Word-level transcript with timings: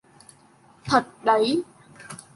Thật 0.83 1.15
đấy 1.23 1.63